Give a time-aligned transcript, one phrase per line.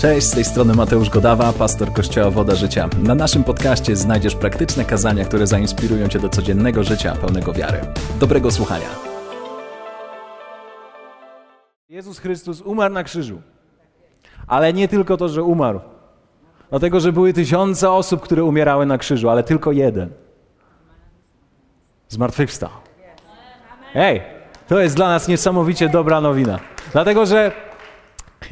[0.00, 2.88] Cześć, z tej strony Mateusz Godawa, pastor Kościoła Woda Życia.
[3.02, 7.80] Na naszym podcaście znajdziesz praktyczne kazania, które zainspirują Cię do codziennego życia pełnego wiary.
[8.20, 8.86] Dobrego słuchania.
[11.88, 13.42] Jezus Chrystus umarł na krzyżu.
[14.46, 15.80] Ale nie tylko to, że umarł.
[16.70, 20.10] Dlatego, że były tysiące osób, które umierały na krzyżu, ale tylko jeden.
[22.08, 22.70] Zmartwychwstał.
[23.94, 24.22] Ej,
[24.68, 26.58] to jest dla nas niesamowicie dobra nowina.
[26.92, 27.69] Dlatego, że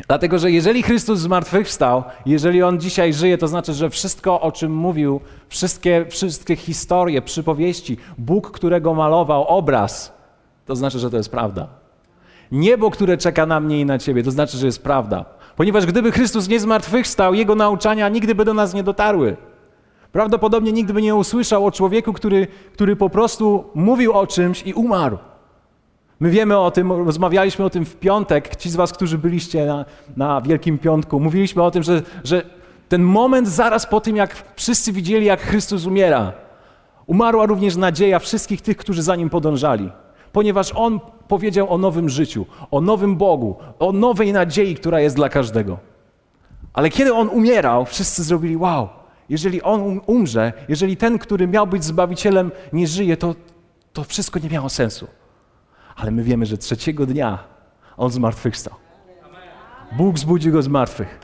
[0.06, 4.74] Dlatego, że jeżeli Chrystus zmartwychwstał, jeżeli On dzisiaj żyje, to znaczy, że wszystko, o czym
[4.74, 10.12] mówił, wszystkie, wszystkie historie, przypowieści, Bóg, którego malował, obraz,
[10.66, 11.68] to znaczy, że to jest prawda.
[12.52, 15.24] Niebo, które czeka na mnie i na ciebie, to znaczy, że jest prawda.
[15.56, 19.36] Ponieważ gdyby Chrystus nie zmartwychwstał, Jego nauczania nigdy by do nas nie dotarły.
[20.12, 24.72] Prawdopodobnie nigdy by nie usłyszał o człowieku, który, który po prostu mówił o czymś i
[24.74, 25.18] umarł.
[26.20, 28.56] My wiemy o tym, rozmawialiśmy o tym w piątek.
[28.56, 29.84] Ci z Was, którzy byliście na,
[30.16, 32.42] na Wielkim Piątku, mówiliśmy o tym, że, że
[32.88, 36.32] ten moment zaraz po tym, jak wszyscy widzieli, jak Chrystus umiera,
[37.06, 39.90] umarła również nadzieja wszystkich tych, którzy za nim podążali.
[40.32, 45.28] Ponieważ On powiedział o nowym życiu, o nowym Bogu, o nowej nadziei, która jest dla
[45.28, 45.78] każdego.
[46.72, 48.88] Ale kiedy On umierał, wszyscy zrobili wow.
[49.28, 53.34] Jeżeli On um, umrze, jeżeli ten, który miał być Zbawicielem, nie żyje, to,
[53.92, 55.06] to wszystko nie miało sensu.
[55.98, 57.38] Ale my wiemy, że trzeciego dnia
[57.96, 58.74] On zmartwychwstał.
[59.92, 61.20] Bóg zbudził Go z martwych.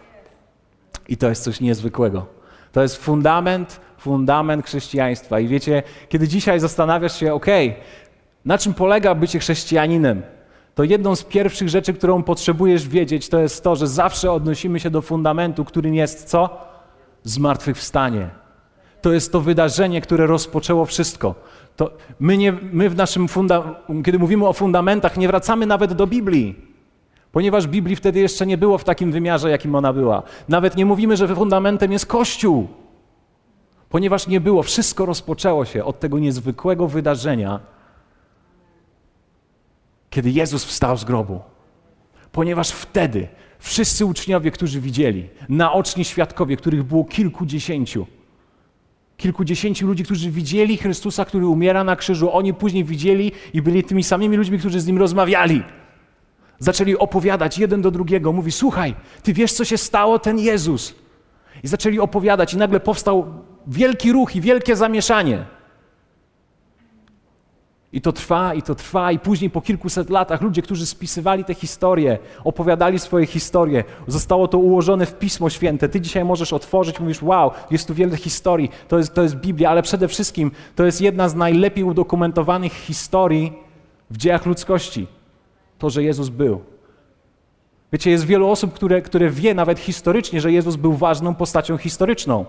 [1.09, 2.27] I to jest coś niezwykłego.
[2.73, 5.41] To jest fundament, fundament chrześcijaństwa.
[5.41, 7.47] I wiecie, kiedy dzisiaj zastanawiasz się, ok,
[8.45, 10.23] na czym polega bycie chrześcijaninem,
[10.75, 14.91] to jedną z pierwszych rzeczy, którą potrzebujesz wiedzieć, to jest to, że zawsze odnosimy się
[14.91, 16.59] do fundamentu, którym jest co?
[17.23, 18.29] Zmartwychwstanie.
[19.03, 21.35] To jest to wydarzenie, które rozpoczęło wszystko.
[21.77, 26.07] To my, nie, my w naszym funda, kiedy mówimy o fundamentach, nie wracamy nawet do
[26.07, 26.55] Biblii,
[27.33, 30.23] ponieważ Biblii wtedy jeszcze nie było w takim wymiarze, jakim ona była.
[30.49, 32.69] Nawet nie mówimy, że fundamentem jest Kościół,
[33.89, 34.63] ponieważ nie było.
[34.63, 37.61] Wszystko rozpoczęło się od tego niezwykłego wydarzenia,
[40.11, 41.41] kiedy Jezus wstał z grobu.
[42.33, 48.07] Ponieważ wtedy wszyscy uczniowie, którzy widzieli, naoczni świadkowie, których było kilkudziesięciu,
[49.17, 52.33] kilkudziesięciu ludzi, którzy widzieli Chrystusa, który umiera na krzyżu.
[52.33, 55.63] Oni później widzieli i byli tymi samymi ludźmi, którzy z nim rozmawiali.
[56.59, 58.33] Zaczęli opowiadać jeden do drugiego.
[58.33, 60.95] Mówi: Słuchaj, ty wiesz, co się stało, ten Jezus.
[61.63, 63.27] I zaczęli opowiadać, i nagle powstał
[63.67, 65.45] wielki ruch i wielkie zamieszanie.
[67.95, 71.55] I to trwa, i to trwa, i później po kilkuset latach ludzie, którzy spisywali te
[71.55, 75.89] historie, opowiadali swoje historie, zostało to ułożone w Pismo Święte.
[75.89, 79.71] Ty dzisiaj możesz otworzyć, mówisz, wow, jest tu wiele historii, to jest, to jest Biblia,
[79.71, 83.53] ale przede wszystkim to jest jedna z najlepiej udokumentowanych historii
[84.11, 85.07] w dziejach ludzkości.
[85.79, 86.61] To, że Jezus był.
[87.93, 92.45] Wiecie, jest wielu osób, które, które wie nawet historycznie, że Jezus był ważną postacią historyczną,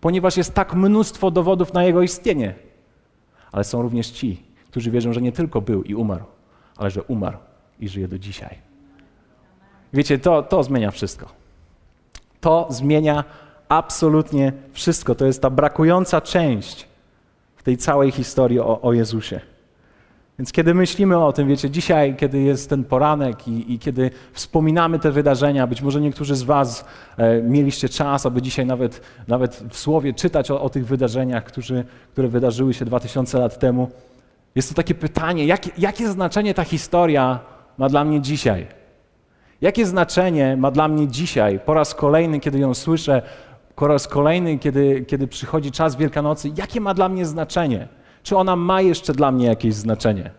[0.00, 2.54] ponieważ jest tak mnóstwo dowodów na Jego istnienie.
[3.52, 6.24] Ale są również ci, którzy wierzą, że nie tylko był i umarł,
[6.76, 7.38] ale że umarł
[7.80, 8.58] i żyje do dzisiaj.
[9.92, 11.26] Wiecie, to, to zmienia wszystko.
[12.40, 13.24] To zmienia
[13.68, 15.14] absolutnie wszystko.
[15.14, 16.88] To jest ta brakująca część
[17.56, 19.40] w tej całej historii o, o Jezusie.
[20.38, 24.98] Więc kiedy myślimy o tym, wiecie, dzisiaj, kiedy jest ten poranek i, i, kiedy wspominamy
[24.98, 26.84] te wydarzenia, być może niektórzy z Was
[27.16, 31.84] e, mieliście czas, aby dzisiaj nawet, nawet w słowie czytać o, o tych wydarzeniach, którzy,
[32.12, 33.90] które wydarzyły się 2000 lat temu.
[34.54, 37.40] Jest to takie pytanie, jakie, jakie znaczenie ta historia
[37.78, 38.66] ma dla mnie dzisiaj?
[39.60, 43.22] Jakie znaczenie ma dla mnie dzisiaj, po raz kolejny, kiedy ją słyszę,
[43.76, 47.88] po raz kolejny, kiedy, kiedy przychodzi czas Wielkanocy, jakie ma dla mnie znaczenie?
[48.22, 50.30] Czy ona ma jeszcze dla mnie jakieś znaczenie?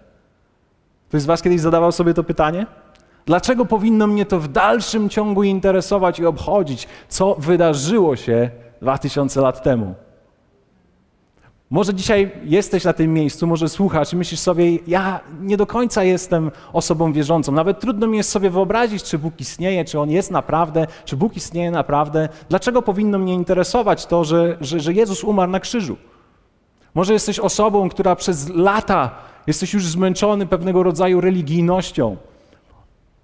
[1.10, 2.66] Ktoś z Was kiedyś zadawał sobie to pytanie?
[3.26, 8.50] Dlaczego powinno mnie to w dalszym ciągu interesować i obchodzić, co wydarzyło się
[8.82, 9.96] 2000 lat temu?
[11.70, 16.04] Może dzisiaj jesteś na tym miejscu, może słuchasz i myślisz sobie, ja nie do końca
[16.04, 17.52] jestem osobą wierzącą.
[17.52, 21.38] Nawet trudno mi jest sobie wyobrazić, czy Bóg istnieje, czy On jest naprawdę, czy Bóg
[21.38, 22.30] istnieje naprawdę.
[22.50, 25.98] Dlaczego powinno mnie interesować to, że, że, że Jezus umarł na krzyżu?
[26.96, 29.12] Może jesteś osobą, która przez lata
[29.48, 32.18] jesteś już zmęczony pewnego rodzaju religijnością,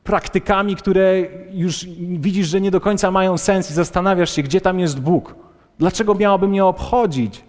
[0.04, 1.14] praktykami, które
[1.54, 5.36] już widzisz, że nie do końca mają sens i zastanawiasz się, gdzie tam jest Bóg.
[5.80, 7.44] Dlaczego miałoby mnie obchodzić?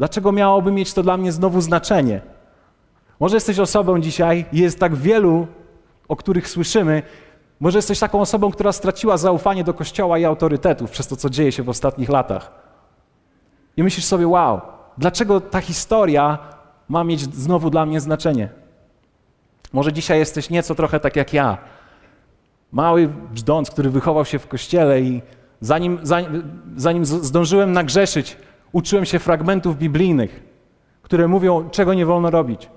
[0.00, 2.20] Dlaczego miałoby mieć to dla mnie znowu znaczenie?
[3.20, 5.46] Może jesteś osobą dzisiaj, jest tak wielu,
[6.08, 7.02] o których słyszymy,
[7.60, 11.52] może jesteś taką osobą, która straciła zaufanie do Kościoła i autorytetów przez to, co dzieje
[11.52, 12.52] się w ostatnich latach.
[13.76, 14.60] I myślisz sobie, wow,
[14.98, 16.38] dlaczego ta historia
[16.88, 18.48] ma mieć znowu dla mnie znaczenie?
[19.72, 21.58] Może dzisiaj jesteś nieco trochę tak jak ja.
[22.72, 25.22] Mały brzdąc, który wychował się w kościele i
[25.60, 28.36] zanim, zanim, zanim zdążyłem nagrzeszyć,
[28.72, 30.42] uczyłem się fragmentów biblijnych,
[31.02, 32.68] które mówią, czego nie wolno robić.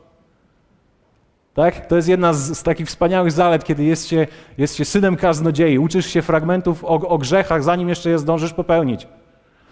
[1.53, 1.87] Tak?
[1.87, 5.79] To jest jedna z, z, takich wspaniałych zalet, kiedy jest się, jest się synem kaznodziei.
[5.79, 9.07] Uczysz się fragmentów o, o grzechach, zanim jeszcze je zdążysz popełnić.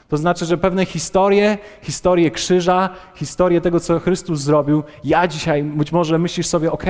[0.07, 5.91] To znaczy, że pewne historie, historie krzyża, historie tego, co Chrystus zrobił, ja dzisiaj być
[5.91, 6.83] może myślisz sobie, ok,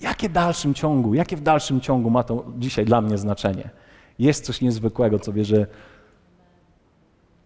[0.00, 3.70] jakie w dalszym ciągu, jakie w dalszym ciągu ma to dzisiaj dla mnie znaczenie?
[4.18, 5.66] Jest coś niezwykłego, co wierzę,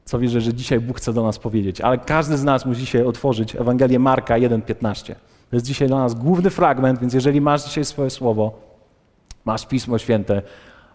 [0.07, 1.81] co wierzę, że dzisiaj Bóg chce do nas powiedzieć.
[1.81, 5.15] Ale każdy z nas musi dzisiaj otworzyć Ewangelię Marka 1,15.
[5.51, 8.61] To jest dzisiaj dla nas główny fragment, więc jeżeli masz dzisiaj swoje słowo,
[9.45, 10.43] masz Pismo Święte,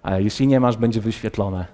[0.04, 1.66] a jeśli nie masz, będzie wyświetlone.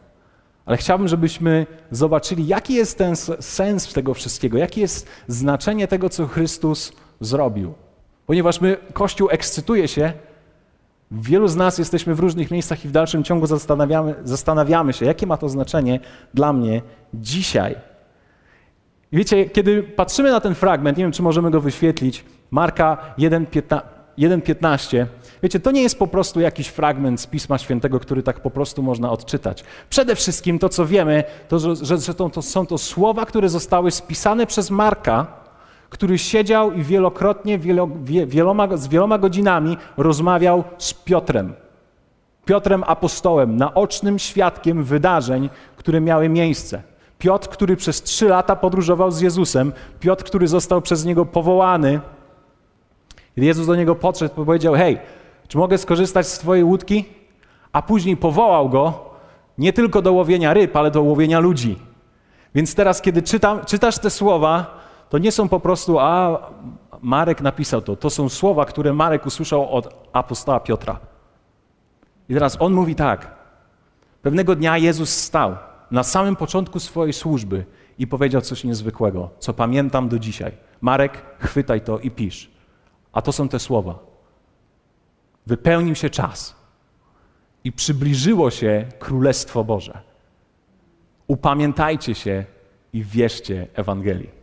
[0.66, 6.28] Ale chciałbym, żebyśmy zobaczyli, jaki jest ten sens tego wszystkiego, jakie jest znaczenie tego, co
[6.28, 6.92] Chrystus
[7.22, 7.74] zrobił.
[8.26, 10.14] Ponieważ my, Kościół ekscytuje się,
[11.12, 15.28] wielu z nas jesteśmy w różnych miejscach i w dalszym ciągu zastanawiamy, zastanawiamy się, jakie
[15.28, 16.00] ma to znaczenie
[16.34, 16.82] dla mnie
[17.14, 17.76] dzisiaj.
[19.12, 25.06] Wiecie, kiedy patrzymy na ten fragment, nie wiem, czy możemy go wyświetlić, Marka 1,15.
[25.44, 28.84] Wiecie, to nie jest po prostu jakiś fragment z Pisma Świętego, który tak po prostu
[28.84, 29.64] można odczytać.
[29.90, 33.92] Przede wszystkim to, co wiemy, to, że, że to, to są to słowa, które zostały
[33.92, 35.28] spisane przez Marka,
[35.90, 37.90] który siedział i wielokrotnie, wielo,
[38.28, 41.54] wieloma, z wieloma godzinami rozmawiał z Piotrem.
[42.46, 46.82] Piotrem apostołem, naocznym świadkiem wydarzeń, które miały miejsce.
[47.20, 52.00] Piotr, który przez trzy lata podróżował z Jezusem, Piotr, który został przez niego powołany
[53.38, 55.00] Jezus do niego podszedł, powiedział: Hej,
[55.48, 57.06] czy mogę skorzystać z Twojej łódki?
[57.72, 59.10] A później powołał go
[59.58, 61.80] nie tylko do łowienia ryb, ale do łowienia ludzi.
[62.56, 64.77] Więc teraz, kiedy czytam, czytasz te słowa,
[65.10, 66.40] to nie są po prostu, a
[67.02, 67.96] Marek napisał to.
[67.96, 71.00] To są słowa, które Marek usłyszał od apostoła Piotra.
[72.30, 73.38] I teraz on mówi tak.
[74.22, 75.56] Pewnego dnia Jezus stał
[75.92, 77.66] na samym początku swojej służby
[78.00, 80.52] i powiedział coś niezwykłego, co pamiętam do dzisiaj.
[80.82, 82.52] Marek, chwytaj to i pisz.
[83.14, 84.00] A to są te słowa.
[85.46, 86.56] Wypełnił się czas
[87.64, 90.00] i przybliżyło się Królestwo Boże.
[91.28, 92.46] Upamiętajcie się
[92.94, 94.37] i wierzcie Ewangelii.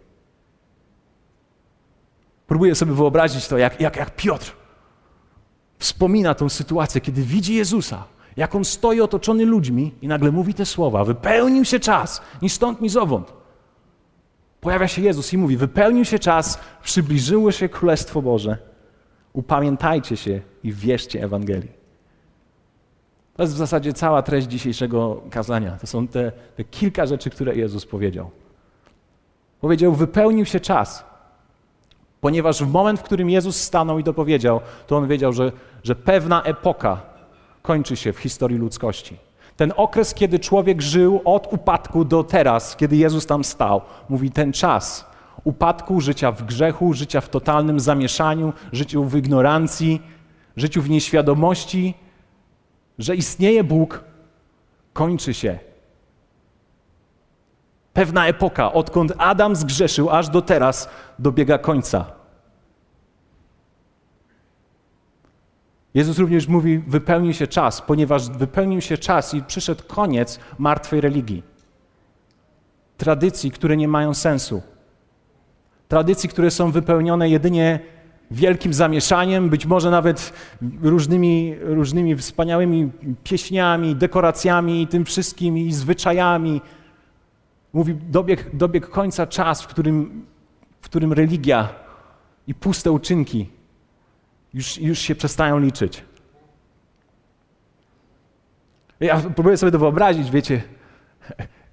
[2.46, 4.52] Próbuję sobie wyobrazić to, jak, jak, jak Piotr
[5.78, 8.04] wspomina tą sytuację, kiedy widzi Jezusa,
[8.36, 12.80] jak on stoi otoczony ludźmi i nagle mówi te słowa: Wypełnił się czas, ni stąd,
[12.80, 13.32] ni zowąd.
[14.60, 18.58] Pojawia się Jezus i mówi: Wypełnił się czas, przybliżyło się Królestwo Boże.
[19.32, 21.72] Upamiętajcie się i wierzcie Ewangelii.
[23.36, 25.76] To jest w zasadzie cała treść dzisiejszego kazania.
[25.80, 28.30] To są te, te kilka rzeczy, które Jezus powiedział.
[29.60, 31.13] Powiedział: Wypełnił się czas.
[32.24, 36.42] Ponieważ w moment, w którym Jezus stanął i dopowiedział, to on wiedział, że, że pewna
[36.42, 37.02] epoka
[37.62, 39.16] kończy się w historii ludzkości.
[39.56, 44.52] Ten okres, kiedy człowiek żył od upadku do teraz, kiedy Jezus tam stał, mówi ten
[44.52, 45.06] czas
[45.44, 50.02] upadku, życia w grzechu, życia w totalnym zamieszaniu, życiu w ignorancji,
[50.56, 51.94] życiu w nieświadomości,
[52.98, 54.04] że istnieje Bóg,
[54.92, 55.58] kończy się.
[57.94, 60.88] Pewna epoka, odkąd Adam zgrzeszył, aż do teraz
[61.18, 62.04] dobiega końca.
[65.94, 71.42] Jezus również mówi: wypełnił się czas, ponieważ wypełnił się czas i przyszedł koniec martwej religii.
[72.96, 74.62] Tradycji, które nie mają sensu.
[75.88, 77.80] Tradycji, które są wypełnione jedynie
[78.30, 80.32] wielkim zamieszaniem, być może nawet
[80.82, 82.90] różnymi, różnymi wspaniałymi
[83.24, 86.60] pieśniami, dekoracjami i tym wszystkim, i zwyczajami.
[87.74, 87.94] Mówi,
[88.52, 90.26] dobiegł, końca czas, w którym,
[90.80, 91.68] w którym religia
[92.46, 93.50] i puste uczynki
[94.54, 96.04] już, już się przestają liczyć.
[99.00, 100.62] Ja próbuję sobie to wyobrazić, wiecie.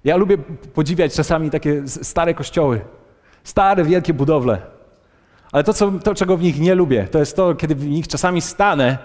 [0.04, 0.38] Ja lubię
[0.74, 2.80] podziwiać czasami takie stare kościoły,
[3.44, 4.62] stare, wielkie budowle.
[5.52, 8.08] Ale to, co, to, czego w nich nie lubię, to jest to, kiedy w nich
[8.08, 8.98] czasami stanę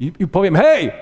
[0.00, 0.92] i, i powiem: Hej!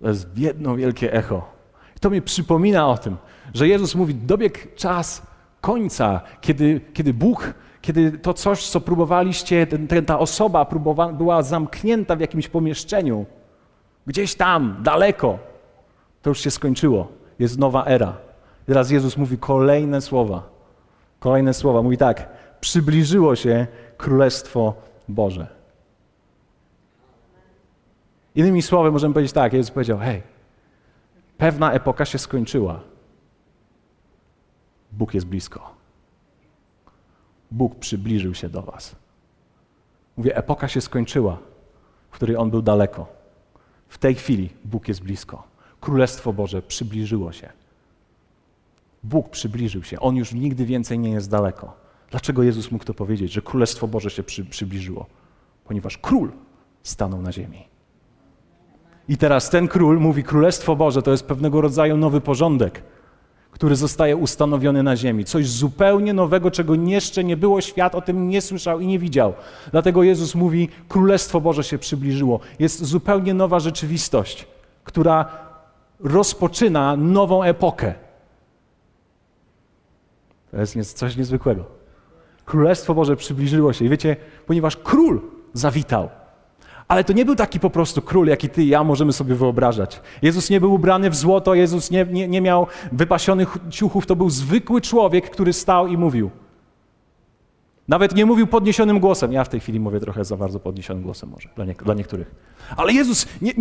[0.00, 1.59] To jest jedno wielkie echo.
[2.00, 3.16] To mi przypomina o tym,
[3.54, 5.22] że Jezus mówi: dobiegł czas
[5.60, 12.16] końca, kiedy, kiedy Bóg kiedy to coś, co próbowaliście, ten, ta osoba próbowa, była zamknięta
[12.16, 13.26] w jakimś pomieszczeniu,
[14.06, 15.38] gdzieś tam, daleko,
[16.22, 17.08] to już się skończyło.
[17.38, 18.16] Jest nowa era.
[18.66, 20.42] teraz Jezus mówi kolejne słowa.
[21.20, 21.82] Kolejne słowa.
[21.82, 22.28] Mówi tak:
[22.60, 23.66] przybliżyło się
[23.96, 24.74] Królestwo
[25.08, 25.46] Boże.
[28.34, 30.22] Innymi słowy, możemy powiedzieć tak: Jezus powiedział: Hej,
[31.40, 32.80] pewna epoka się skończyła.
[34.92, 35.74] Bóg jest blisko.
[37.50, 38.96] Bóg przybliżył się do Was.
[40.16, 41.38] Mówię, epoka się skończyła.
[42.10, 43.06] w której on był daleko.
[43.88, 45.42] W tej chwili Bóg jest blisko.
[45.80, 47.48] Królestwo Boże przybliżyło się.
[49.02, 50.00] Bóg przybliżył się.
[50.00, 51.72] On już nigdy więcej nie jest daleko.
[52.10, 55.06] Dlaczego Jezus mógł to powiedzieć, że Królestwo Boże się przy, przybliżyło?
[55.64, 56.32] Ponieważ król
[56.82, 57.69] stanął na ziemi.
[59.10, 62.82] I teraz ten król mówi: Królestwo Boże to jest pewnego rodzaju nowy porządek,
[63.50, 65.24] który zostaje ustanowiony na ziemi.
[65.24, 69.32] Coś zupełnie nowego, czego jeszcze nie było, świat o tym nie słyszał i nie widział.
[69.70, 72.40] Dlatego Jezus mówi: Królestwo Boże się przybliżyło.
[72.58, 74.46] Jest zupełnie nowa rzeczywistość,
[74.84, 75.26] która
[76.00, 77.94] rozpoczyna nową epokę.
[80.50, 81.64] To jest coś niezwykłego.
[82.44, 83.84] Królestwo Boże przybliżyło się.
[83.84, 85.20] I wiecie, ponieważ król
[85.52, 86.08] zawitał,
[86.90, 90.00] ale to nie był taki po prostu król, jaki ty i ja możemy sobie wyobrażać.
[90.22, 94.30] Jezus nie był ubrany w złoto, Jezus nie, nie, nie miał wypasionych ciuchów, to był
[94.30, 96.30] zwykły człowiek, który stał i mówił.
[97.88, 99.32] Nawet nie mówił podniesionym głosem.
[99.32, 102.34] Ja w tej chwili mówię trochę za bardzo podniesionym głosem może, dla, nie, dla niektórych.
[102.76, 103.52] Ale Jezus nie,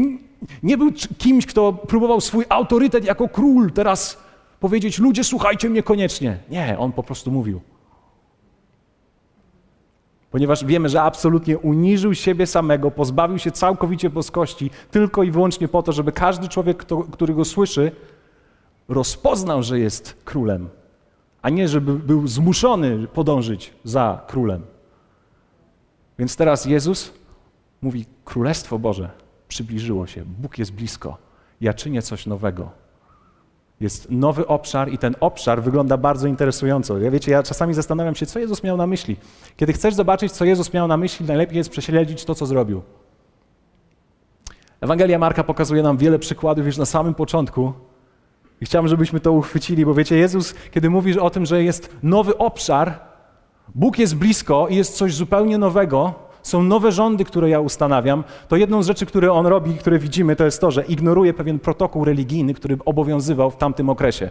[0.63, 4.17] nie był kimś, kto próbował swój autorytet jako król teraz
[4.59, 6.37] powiedzieć, ludzie słuchajcie mnie koniecznie.
[6.49, 7.61] Nie, on po prostu mówił
[10.31, 15.83] ponieważ wiemy, że absolutnie uniżył siebie samego, pozbawił się całkowicie boskości, tylko i wyłącznie po
[15.83, 17.91] to, żeby każdy człowiek, kto, który go słyszy,
[18.87, 20.69] rozpoznał, że jest królem,
[21.41, 24.61] a nie żeby był zmuszony podążyć za królem.
[26.19, 27.13] Więc teraz Jezus
[27.81, 29.09] mówi: Królestwo Boże
[29.47, 31.17] przybliżyło się, Bóg jest blisko,
[31.61, 32.71] ja czynię coś nowego.
[33.79, 36.99] Jest nowy obszar i ten obszar wygląda bardzo interesująco.
[36.99, 39.17] Ja wiecie, ja czasami zastanawiam się, co Jezus miał na myśli.
[39.57, 42.81] Kiedy chcesz zobaczyć, co Jezus miał na myśli, najlepiej jest prześledzić to, co zrobił.
[44.81, 47.73] Ewangelia Marka pokazuje nam wiele przykładów już na samym początku.
[48.61, 52.37] I chciałbym, żebyśmy to uchwycili, bo wiecie, Jezus, kiedy mówisz o tym, że jest nowy
[52.37, 52.99] obszar,
[53.75, 58.55] Bóg jest blisko i jest coś zupełnie nowego, są nowe rządy, które ja ustanawiam, to
[58.55, 62.05] jedną z rzeczy, które on robi, które widzimy, to jest to, że ignoruje pewien protokół
[62.05, 64.29] religijny, który obowiązywał w tamtym okresie.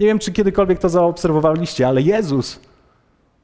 [0.00, 2.60] Nie wiem, czy kiedykolwiek to zaobserwowaliście, ale Jezus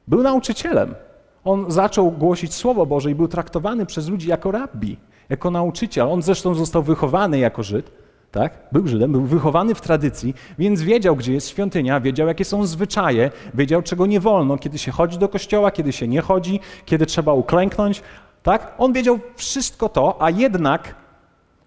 [0.07, 0.95] był nauczycielem.
[1.43, 4.97] On zaczął głosić Słowo Boże i był traktowany przez ludzi jako rabbi,
[5.29, 6.07] jako nauczyciel.
[6.07, 7.91] On zresztą został wychowany jako Żyd
[8.31, 8.59] tak?
[8.71, 13.31] Był Żydem, był wychowany w tradycji, więc wiedział, gdzie jest świątynia, wiedział, jakie są zwyczaje,
[13.53, 17.33] wiedział, czego nie wolno, kiedy się chodzi do kościoła, kiedy się nie chodzi, kiedy trzeba
[17.33, 18.03] uklęknąć.
[18.43, 18.73] Tak?
[18.77, 20.95] On wiedział wszystko to, a jednak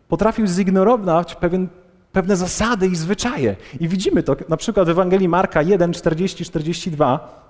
[0.09, 1.69] potrafił zignorować pewien,
[2.13, 3.57] pewne zasady i zwyczaje.
[3.81, 7.41] I widzimy to na przykład w Ewangelii Marka 1, 40, 42.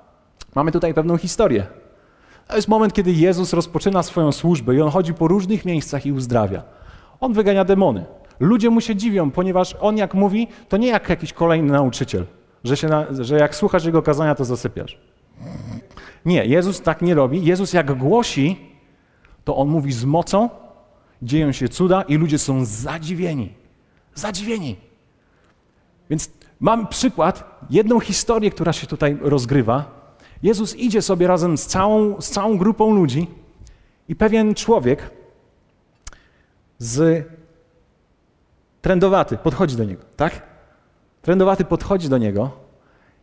[0.54, 1.66] Mamy tutaj pewną historię.
[2.48, 6.12] To jest moment, kiedy Jezus rozpoczyna swoją służbę i on chodzi po różnych miejscach i
[6.12, 6.62] uzdrawia.
[7.20, 8.04] On wygania demony.
[8.40, 12.26] Ludzie mu się dziwią, ponieważ on jak mówi, to nie jak jakiś kolejny nauczyciel,
[12.64, 14.99] że, się na, że jak słuchasz jego kazania, to zasypiasz.
[16.25, 17.44] Nie, Jezus tak nie robi.
[17.44, 18.56] Jezus jak głosi,
[19.44, 20.49] to on mówi z mocą,
[21.23, 23.52] dzieją się cuda i ludzie są zadziwieni.
[24.14, 24.76] Zadziwieni.
[26.11, 26.30] Więc
[26.61, 30.00] mam przykład, jedną historię, która się tutaj rozgrywa.
[30.42, 33.26] Jezus idzie sobie razem z całą, z całą grupą ludzi
[34.09, 35.11] i pewien człowiek
[36.78, 37.26] z
[38.82, 40.42] Trendowaty podchodzi do niego, tak?
[41.22, 42.50] Trendowaty podchodzi do niego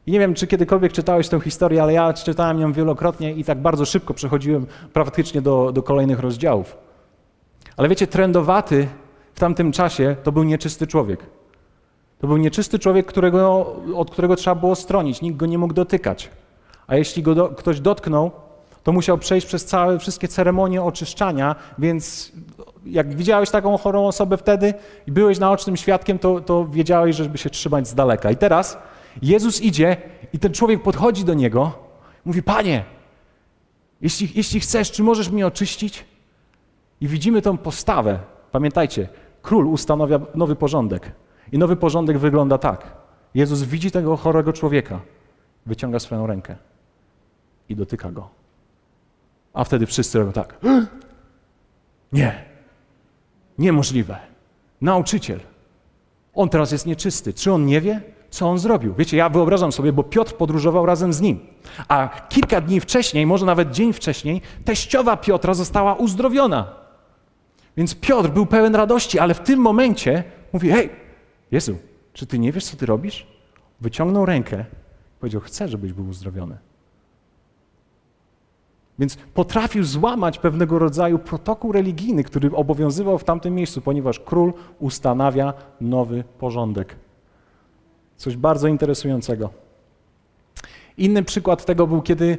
[0.08, 3.62] i nie wiem, czy kiedykolwiek czytałeś tę historię, ale ja czytałem ją wielokrotnie i tak
[3.62, 6.78] bardzo szybko przechodziłem praktycznie do, do kolejnych rozdziałów.
[7.78, 8.88] Ale wiecie, trendowaty
[9.34, 11.20] w tamtym czasie to był nieczysty człowiek.
[12.20, 16.30] To był nieczysty człowiek, którego, od którego trzeba było stronić, nikt go nie mógł dotykać.
[16.88, 18.32] A jeśli go do, ktoś dotknął,
[18.88, 22.32] to musiał przejść przez całe, wszystkie ceremonie oczyszczania, więc
[22.86, 24.74] jak widziałeś taką chorą osobę wtedy
[25.08, 28.32] i byłeś naocznym świadkiem, to, to wiedziałeś, żeby się trzymać z daleka.
[28.32, 28.77] I teraz
[29.22, 29.98] Jezus idzie
[30.34, 31.72] i ten człowiek podchodzi do niego,
[32.25, 32.84] mówi: Panie,
[34.01, 36.06] jeśli, jeśli chcesz, czy możesz mnie oczyścić?
[37.01, 38.20] I widzimy tą postawę.
[38.51, 39.10] Pamiętajcie,
[39.41, 41.12] król ustanawia nowy porządek.
[41.51, 42.98] I nowy porządek wygląda tak.
[43.34, 45.00] Jezus widzi tego chorego człowieka,
[45.65, 46.56] wyciąga swoją rękę
[47.70, 48.38] i dotyka go.
[49.58, 50.60] A wtedy wszyscy robią tak.
[52.12, 52.46] Nie,
[53.58, 54.18] Niemożliwe.
[54.82, 55.40] Nauczyciel.
[56.34, 57.34] On teraz jest nieczysty.
[57.34, 58.94] Czy on nie wie, co on zrobił?
[58.94, 61.40] Wiecie, ja wyobrażam sobie, bo Piotr podróżował razem z nim.
[61.88, 66.74] A kilka dni wcześniej, może nawet dzień wcześniej, teściowa Piotra została uzdrowiona.
[67.78, 70.24] Więc Piotr był pełen radości, ale w tym momencie
[70.54, 70.90] mówi: Hej,
[71.52, 71.78] Jezu,
[72.14, 73.28] czy ty nie wiesz, co ty robisz?
[73.82, 74.66] Wyciągnął rękę,
[75.20, 76.58] powiedział: Chcę, żebyś był uzdrowiony.
[79.00, 85.54] Więc potrafił złamać pewnego rodzaju protokół religijny, który obowiązywał w tamtym miejscu, ponieważ król ustanawia
[85.82, 86.96] nowy porządek.
[88.18, 89.50] Coś bardzo interesującego.
[90.98, 92.38] Inny przykład tego był, kiedy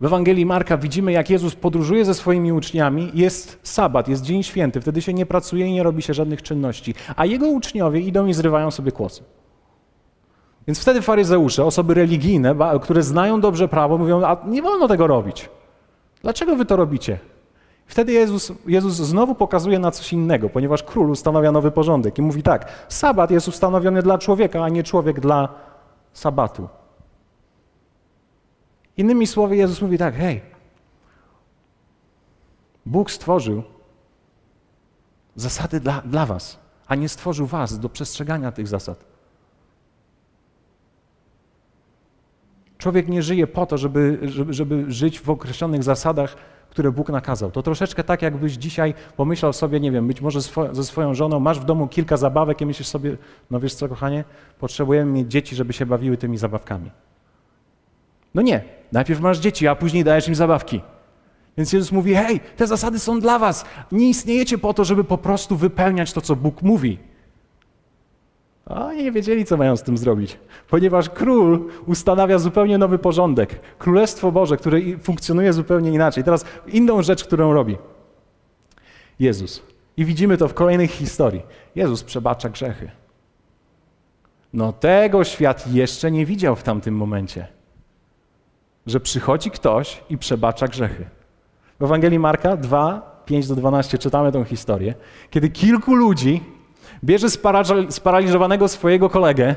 [0.00, 3.10] W Ewangelii Marka widzimy, jak Jezus podróżuje ze swoimi uczniami.
[3.14, 6.94] Jest sabat, jest dzień święty, wtedy się nie pracuje i nie robi się żadnych czynności.
[7.16, 9.22] A jego uczniowie idą i zrywają sobie kłosy.
[10.66, 15.48] Więc wtedy faryzeusze, osoby religijne, które znają dobrze prawo, mówią: A nie wolno tego robić.
[16.22, 17.18] Dlaczego wy to robicie?
[17.86, 22.42] Wtedy Jezus, Jezus znowu pokazuje na coś innego, ponieważ król ustanawia nowy porządek i mówi
[22.42, 25.48] tak: Sabat jest ustanowiony dla człowieka, a nie człowiek dla
[26.12, 26.68] sabatu.
[28.96, 30.40] Innymi słowy, Jezus mówi tak: hej,
[32.86, 33.62] Bóg stworzył
[35.36, 39.04] zasady dla, dla Was, a nie stworzył Was do przestrzegania tych zasad.
[42.78, 46.36] Człowiek nie żyje po to, żeby, żeby, żeby żyć w określonych zasadach,
[46.70, 47.50] które Bóg nakazał.
[47.50, 51.40] To troszeczkę tak, jakbyś dzisiaj pomyślał sobie, nie wiem, być może swo ze swoją żoną,
[51.40, 53.16] masz w domu kilka zabawek i myślisz sobie,
[53.50, 54.24] no wiesz co, kochanie,
[54.58, 56.90] potrzebujemy mieć dzieci, żeby się bawiły tymi zabawkami.
[58.34, 60.80] No nie, najpierw masz dzieci, a później dajesz im zabawki.
[61.56, 63.64] Więc Jezus mówi: Hej, te zasady są dla was.
[63.92, 66.98] Nie istniejecie po to, żeby po prostu wypełniać to, co Bóg mówi.
[68.68, 70.38] Oni nie wiedzieli, co mają z tym zrobić,
[70.70, 73.60] ponieważ król ustanawia zupełnie nowy porządek.
[73.78, 76.24] Królestwo Boże, które funkcjonuje zupełnie inaczej.
[76.24, 77.76] Teraz inną rzecz, którą robi
[79.20, 79.62] Jezus.
[79.96, 81.42] I widzimy to w kolejnych historii.
[81.74, 82.90] Jezus przebacza grzechy.
[84.52, 87.46] No tego świat jeszcze nie widział w tamtym momencie.
[88.86, 91.04] Że przychodzi ktoś i przebacza grzechy.
[91.80, 94.94] W Ewangelii Marka 2, 5 do 12 czytamy tę historię,
[95.30, 96.57] kiedy kilku ludzi
[97.04, 97.28] bierze
[97.90, 99.54] sparaliżowanego swojego kolegę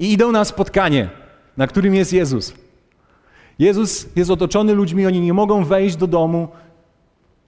[0.00, 1.10] i idą na spotkanie,
[1.56, 2.54] na którym jest Jezus.
[3.58, 6.48] Jezus jest otoczony ludźmi, oni nie mogą wejść do domu,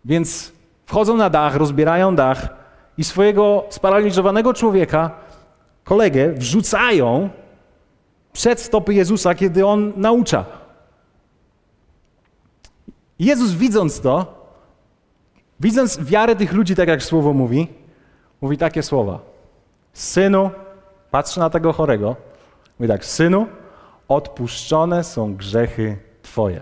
[0.05, 0.53] więc
[0.87, 2.49] wchodzą na dach, rozbierają dach
[2.99, 5.11] i swojego sparaliżowanego człowieka,
[5.85, 7.31] kolegę, wrzucają
[8.33, 10.45] przed stopy Jezusa, kiedy on naucza.
[13.19, 14.47] Jezus widząc to,
[15.61, 17.69] widząc wiarę tych ludzi, tak jak słowo mówi,
[18.41, 19.19] mówi takie słowa.
[19.93, 20.51] Synu,
[21.11, 22.17] patrzy na tego chorego,
[22.79, 23.47] mówi tak, synu,
[24.09, 26.61] odpuszczone są grzechy Twoje.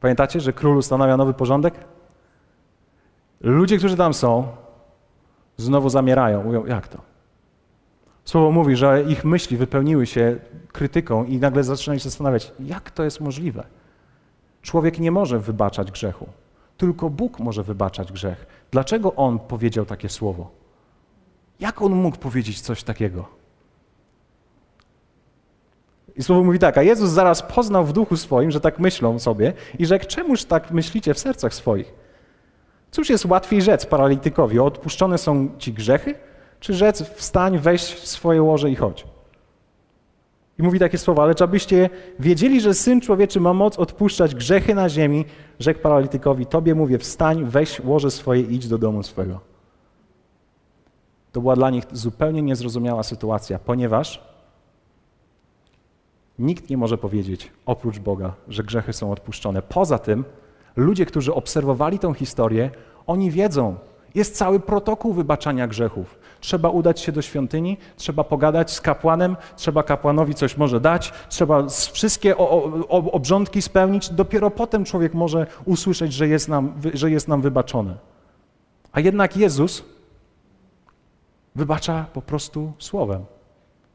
[0.00, 1.74] Pamiętacie, że król ustanawia nowy porządek?
[3.40, 4.48] Ludzie, którzy tam są,
[5.56, 6.42] znowu zamierają.
[6.42, 6.98] Mówią, jak to?
[8.24, 10.36] Słowo mówi, że ich myśli wypełniły się
[10.72, 13.66] krytyką i nagle zaczynają się zastanawiać, jak to jest możliwe?
[14.62, 16.26] Człowiek nie może wybaczać grzechu.
[16.76, 18.46] Tylko Bóg może wybaczać grzech.
[18.74, 20.50] Dlaczego On powiedział takie słowo?
[21.60, 23.28] Jak On mógł powiedzieć coś takiego?
[26.16, 29.52] I słowo mówi tak, a Jezus zaraz poznał w duchu swoim, że tak myślą sobie
[29.78, 31.94] i rzekł, czemuż tak myślicie w sercach swoich?
[32.90, 36.14] Cóż jest łatwiej rzec paralitykowi, odpuszczone są ci grzechy,
[36.60, 39.06] czy rzec wstań, weź swoje łoże i chodź?
[40.58, 44.88] I mówi takie słowa, ale abyście wiedzieli, że Syn Człowieczy ma moc odpuszczać grzechy na
[44.88, 45.24] ziemi,
[45.58, 49.40] rzekł paralitykowi, Tobie mówię, wstań, weź łoże swoje i idź do domu swego.
[51.32, 54.22] To była dla nich zupełnie niezrozumiała sytuacja, ponieważ
[56.38, 59.62] nikt nie może powiedzieć, oprócz Boga, że grzechy są odpuszczone.
[59.62, 60.24] Poza tym,
[60.76, 62.70] ludzie, którzy obserwowali tę historię,
[63.06, 63.76] oni wiedzą,
[64.14, 66.18] jest cały protokół wybaczania grzechów.
[66.40, 71.66] Trzeba udać się do świątyni, trzeba pogadać z kapłanem, trzeba kapłanowi coś może dać, trzeba
[71.92, 72.36] wszystkie
[72.88, 74.10] obrządki spełnić.
[74.10, 77.96] Dopiero potem człowiek może usłyszeć, że jest nam, że jest nam wybaczone.
[78.92, 79.84] A jednak Jezus
[81.54, 83.24] wybacza po prostu słowem.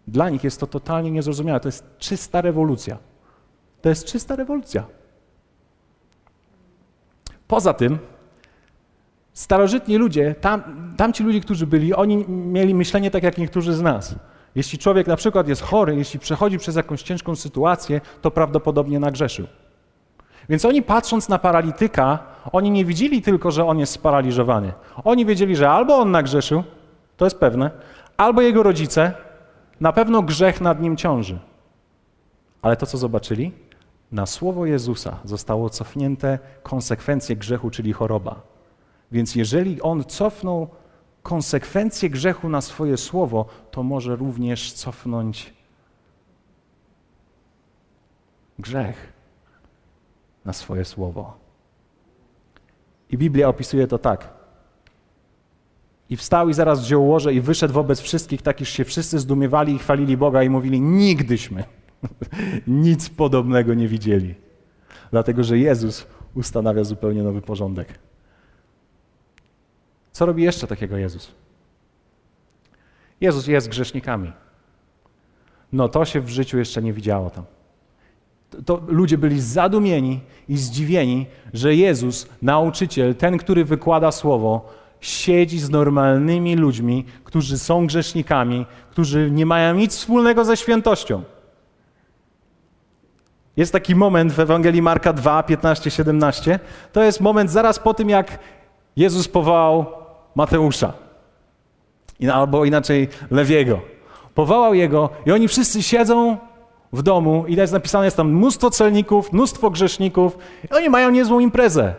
[0.08, 1.60] Dla nich jest to totalnie niezrozumiałe.
[1.60, 2.98] To jest czysta rewolucja.
[3.82, 4.86] To jest czysta rewolucja.
[7.48, 8.00] Poza tym,
[9.34, 10.64] Starożytni ludzie, tam,
[10.98, 14.16] tamci ludzie, którzy byli, oni mieli myślenie tak jak niektórzy z nas.
[14.56, 19.48] Jeśli człowiek na przykład jest chory, jeśli przechodzi przez jakąś ciężką sytuację, to prawdopodobnie nagrzeszył.
[20.50, 22.20] Więc oni patrząc na paralityka,
[22.52, 24.74] oni nie widzieli tylko, że on jest sparaliżowany.
[25.04, 26.64] Oni wiedzieli, że albo on nagrzeszył,
[27.18, 27.72] to jest pewne,
[28.18, 29.14] albo jego rodzice,
[29.82, 31.40] na pewno grzech nad nim ciąży.
[32.62, 33.52] Ale to, co zobaczyli,
[34.12, 38.42] na słowo Jezusa zostało cofnięte konsekwencje grzechu, czyli choroba.
[39.12, 40.68] Więc jeżeli on cofnął
[41.24, 45.54] konsekwencje grzechu na swoje słowo, to może również cofnąć
[48.60, 49.14] grzech
[50.46, 51.38] na swoje słowo.
[53.10, 54.34] I Biblia opisuje to tak.
[56.10, 59.74] I wstał i zaraz wziął łoże i wyszedł wobec wszystkich, tak iż się wszyscy zdumiewali
[59.74, 61.64] i chwalili Boga i mówili, nigdyśmy
[62.68, 64.36] nic podobnego nie widzieli.
[65.12, 68.00] Dlatego, że Jezus ustanawia zupełnie nowy porządek.
[70.12, 71.32] Co robi jeszcze takiego Jezus?
[73.22, 74.32] Jezus jest grzesznikami.
[75.74, 77.44] No to się w życiu jeszcze nie widziało tam.
[78.66, 84.70] to ludzie byli zadumieni i zdziwieni, że Jezus, nauczyciel, ten, który wykłada słowo,
[85.02, 91.24] siedzi z normalnymi ludźmi, którzy są grzesznikami, którzy nie mają nic wspólnego ze świętością.
[93.58, 96.60] Jest taki moment w Ewangelii Marka 2, 15, 17.
[96.92, 98.40] To jest moment zaraz po tym, jak
[98.96, 99.99] Jezus powołał
[100.40, 100.94] Mateusza.
[102.34, 103.80] Albo inaczej Lewiego.
[104.34, 106.38] Powołał jego i oni wszyscy siedzą
[106.94, 110.38] w domu i jest napisane, jest tam mnóstwo celników, mnóstwo grzeszników
[110.72, 111.96] i oni mają niezłą imprezę.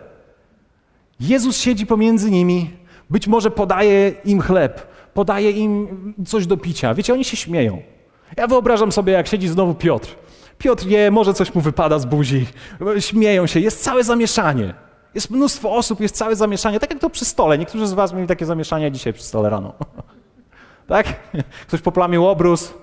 [1.20, 2.70] Jezus siedzi pomiędzy nimi,
[3.10, 6.94] być może podaje im chleb, podaje im coś do picia.
[6.94, 7.82] Wiecie, oni się śmieją.
[8.36, 10.08] Ja wyobrażam sobie, jak siedzi znowu Piotr.
[10.58, 12.46] Piotr je, może coś mu wypada z buzi,
[12.98, 14.74] śmieją się, jest całe zamieszanie.
[15.14, 17.58] Jest mnóstwo osób, jest całe zamieszanie, tak jak to przy stole.
[17.58, 19.72] Niektórzy z was mieli takie zamieszania dzisiaj przy stole rano.
[20.88, 21.06] tak?
[21.66, 22.74] Ktoś poplamił obrus,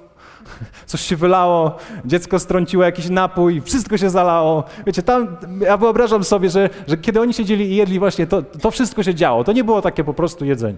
[0.86, 4.64] coś się wylało, dziecko strąciło jakiś napój, wszystko się zalało.
[4.86, 8.72] Wiecie, tam ja wyobrażam sobie, że, że kiedy oni siedzieli i jedli właśnie, to, to
[8.72, 9.44] wszystko się działo.
[9.44, 10.78] To nie było takie po prostu jedzenie.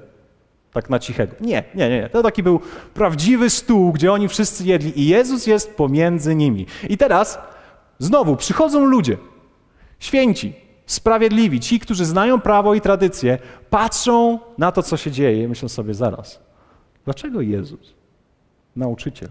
[0.74, 1.36] Tak na cichego.
[1.42, 2.10] Nie, nie, nie.
[2.10, 2.60] To taki był
[2.94, 6.66] prawdziwy stół, gdzie oni wszyscy jedli i Jezus jest pomiędzy nimi.
[6.90, 7.40] I teraz
[8.00, 9.18] znowu przychodzą ludzie,
[10.00, 10.54] święci,
[10.92, 13.38] sprawiedliwi, ci, którzy znają prawo i tradycję,
[13.70, 16.40] patrzą na to, co się dzieje i myślą sobie zaraz,
[17.06, 17.94] dlaczego Jezus,
[18.76, 19.30] nauczyciel,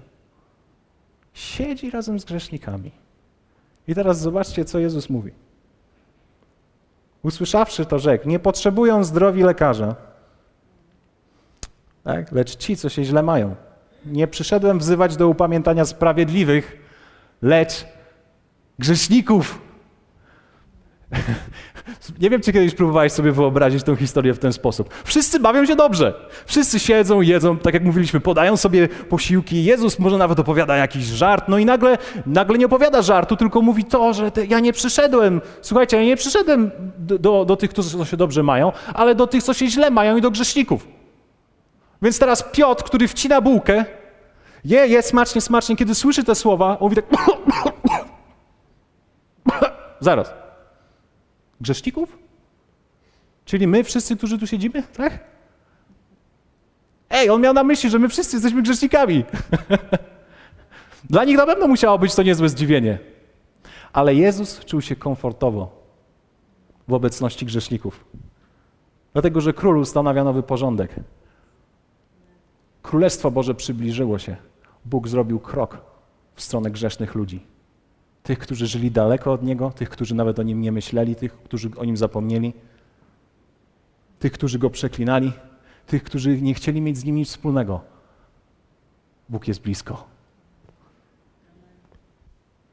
[1.35, 2.91] siedzi razem z grzesznikami?
[3.89, 5.33] I teraz zobaczcie, co Jezus mówi.
[7.23, 9.95] Usłyszawszy to, rzekł, nie potrzebują zdrowi lekarza,
[12.05, 12.33] tak?
[12.33, 13.57] lecz ci, co się źle mają.
[14.07, 16.79] Nie przyszedłem wzywać do upamiętania sprawiedliwych,
[17.43, 17.87] lecz
[18.79, 19.68] grzeszników.
[22.21, 24.95] Nie wiem, czy kiedyś próbowałeś sobie wyobrazić tę historię w ten sposób.
[25.05, 26.15] Wszyscy bawią się dobrze.
[26.47, 29.65] Wszyscy siedzą, jedzą, tak jak mówiliśmy, podają sobie posiłki.
[29.65, 33.85] Jezus może nawet opowiada jakiś żart, no i nagle, nagle nie opowiada żartu, tylko mówi
[33.85, 35.41] to, że te, ja nie przyszedłem.
[35.63, 39.43] Słuchajcie, ja nie przyszedłem do, do, do tych, którzy się dobrze mają, ale do tych,
[39.43, 40.89] co się źle mają i do grzeszników.
[42.03, 43.85] Więc teraz Piotr, który wcina bułkę,
[44.65, 47.05] je, je smacznie, smacznie, kiedy słyszy te słowa, mówi tak...
[50.01, 50.48] Zaraz.
[51.61, 52.19] Grzeszników?
[53.45, 55.21] Czyli my wszyscy, którzy tu siedzimy, tak?
[57.11, 59.25] Ej, on miał na myśli, że my wszyscy jesteśmy grzesznikami.
[61.11, 62.99] Dla nich na pewno musiało być to niezłe zdziwienie.
[63.93, 65.83] Ale Jezus czuł się komfortowo
[66.89, 68.05] w obecności grzeszników.
[69.13, 70.95] Dlatego, że król ustanawia nowy porządek.
[72.83, 74.37] Królestwo Boże przybliżyło się.
[74.85, 75.79] Bóg zrobił krok
[76.35, 77.47] w stronę grzesznych ludzi.
[78.29, 81.71] Tych, którzy żyli daleko od Niego, tych, którzy nawet o Nim nie myśleli, tych, którzy
[81.77, 82.53] o Nim zapomnieli,
[84.19, 85.33] tych, którzy Go przeklinali,
[85.87, 87.81] tych, którzy nie chcieli mieć z Nim nic wspólnego.
[89.29, 90.05] Bóg jest blisko.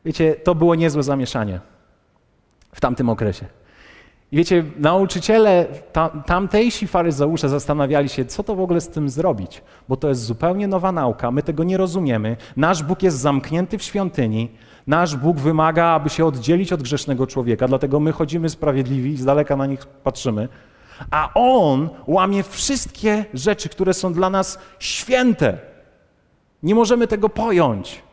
[0.06, 1.60] Wiecie, to było niezłe zamieszanie
[2.72, 3.46] w tamtym okresie.
[4.32, 9.62] I wiecie, nauczyciele, tam, tamtejsi faryzeusze zastanawiali się, co to w ogóle z tym zrobić,
[9.90, 12.38] bo to jest zupełnie nowa nauka, my tego nie rozumiemy.
[12.58, 14.50] Nasz Bóg jest zamknięty w świątyni,
[14.88, 19.26] nasz Bóg wymaga, aby się oddzielić od grzesznego człowieka, dlatego my chodzimy sprawiedliwi i z
[19.26, 20.48] daleka na nich patrzymy.
[21.12, 25.58] A On łamie wszystkie rzeczy, które są dla nas święte.
[26.64, 28.04] Nie możemy tego pojąć.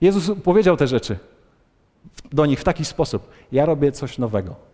[0.00, 1.18] Jezus powiedział te rzeczy
[2.32, 4.72] do nich w taki sposób: Ja robię coś nowego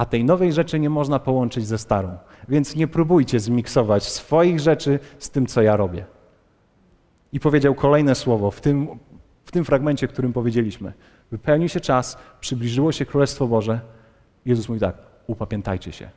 [0.00, 2.16] a tej nowej rzeczy nie można połączyć ze starą.
[2.48, 6.04] Więc nie próbujcie zmiksować swoich rzeczy z tym, co ja robię.
[7.32, 8.88] I powiedział kolejne słowo w tym,
[9.50, 10.92] w tym fragmencie, którym powiedzieliśmy.
[11.30, 13.80] Wypełnił się czas, przybliżyło się Królestwo Boże.
[14.46, 16.10] Jezus mówi tak, upamiętajcie się.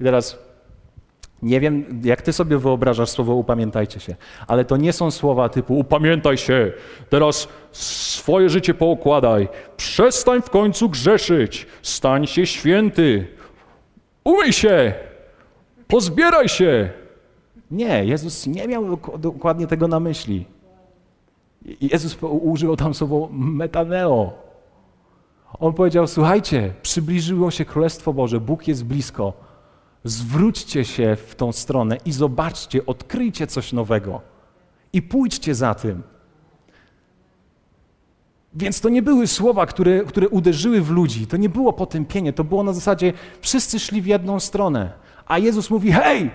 [0.00, 0.38] I teraz
[1.42, 5.78] nie wiem, jak ty sobie wyobrażasz słowo upamiętajcie się, ale to nie są słowa typu
[5.78, 6.72] upamiętaj się,
[7.08, 13.26] teraz swoje życie poukładaj, przestań w końcu grzeszyć, stań się święty,
[14.24, 14.94] umyj się,
[15.88, 16.90] pozbieraj się.
[17.70, 20.59] Nie, Jezus nie miał dokładnie tego na myśli.
[21.80, 24.32] Jezus użył tam słowo metaneo.
[25.58, 29.50] On powiedział, słuchajcie, przybliżyło się Królestwo Boże, Bóg jest blisko
[30.04, 34.20] Zwróćcie się w tą stronę i zobaczcie, odkryjcie coś nowego
[34.92, 36.02] i pójdźcie za tym.
[38.54, 42.44] Więc to nie były słowa, które, które uderzyły w ludzi, to nie było potępienie, to
[42.44, 44.92] było na zasadzie wszyscy szli w jedną stronę,
[45.26, 46.30] a Jezus mówi: hej!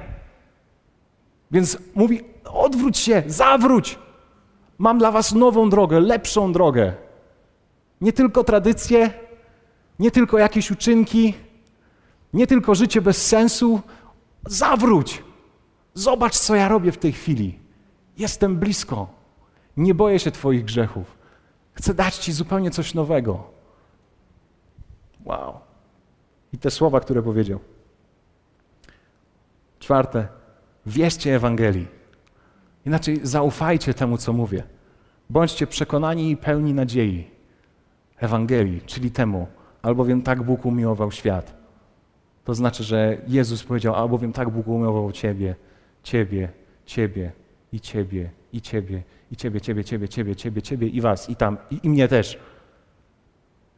[1.52, 4.00] Więc mówi: odwróć się, zawróć!
[4.78, 6.94] Mam dla was nową drogę, lepszą drogę.
[8.02, 9.14] Nie tylko tradycje,
[10.00, 11.34] nie tylko jakieś uczynki,
[12.34, 13.82] nie tylko życie bez sensu.
[14.46, 15.24] Zawróć.
[15.94, 17.60] Zobacz, co ja robię w tej chwili.
[18.18, 19.08] Jestem blisko.
[19.78, 21.18] Nie boję się Twoich grzechów.
[21.74, 23.44] Chcę dać Ci zupełnie coś nowego.
[25.26, 25.60] Wow.
[26.54, 27.60] I te słowa, które powiedział.
[29.80, 30.28] Czwarte,
[30.86, 31.88] wierzcie Ewangelii.
[32.86, 34.64] Inaczej zaufajcie temu, co mówię.
[35.30, 37.28] Bądźcie przekonani i pełni nadziei.
[38.18, 39.48] Ewangelii, czyli temu,
[39.82, 41.54] albowiem tak Bóg umiłował świat.
[42.46, 45.56] To znaczy, że Jezus powiedział, albowiem tak Bóg umiłował Ciebie,
[46.04, 46.50] Ciebie,
[46.86, 47.32] Ciebie
[47.72, 51.58] i Ciebie, i Ciebie, i Ciebie, Ciebie, Ciebie, Ciebie, Ciebie, Ciebie i Was, i tam,
[51.72, 52.40] i, i mnie też.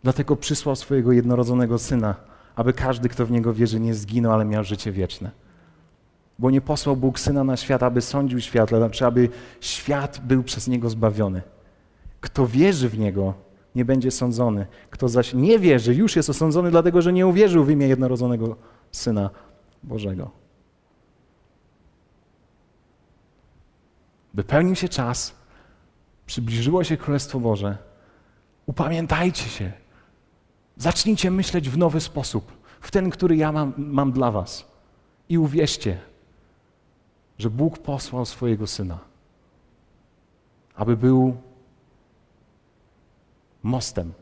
[0.04, 2.16] Dlatego przysłał swojego jednorodzonego Syna,
[2.56, 5.32] aby każdy, kto w Niego wierzy, nie zginął, ale miał życie wieczne.
[6.40, 9.30] Bo nie posłał Bóg Syna na świat, aby sądził świat, lecz aby
[9.62, 11.42] świat był przez Niego zbawiony.
[12.22, 13.34] Kto wierzy w Niego,
[13.76, 14.66] nie będzie sądzony.
[14.90, 18.56] Kto zaś nie wierzy, już jest osądzony, dlatego że nie uwierzył w imię jednorodzonego
[18.92, 19.30] Syna
[19.84, 20.32] Bożego.
[24.34, 25.36] Wypełnił się czas,
[26.26, 27.78] przybliżyło się Królestwo Boże.
[28.66, 29.72] Upamiętajcie się.
[30.78, 34.66] Zacznijcie myśleć w nowy sposób, w ten, który ja mam, mam dla Was.
[35.30, 36.00] I uwierzcie,
[37.38, 39.00] że Bóg posłał swojego Syna,
[40.76, 41.38] aby był
[43.64, 44.14] mostem